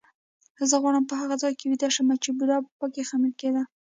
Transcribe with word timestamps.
زه 0.69 0.75
غواړم 0.81 1.03
په 1.07 1.15
هغه 1.21 1.35
ځای 1.43 1.53
کې 1.59 1.65
ویده 1.69 1.89
شم 1.95 2.09
چې 2.23 2.29
بوډا 2.37 2.57
به 2.63 2.69
پکې 2.79 3.07
خمیر 3.09 3.33
کېده. 3.39 3.63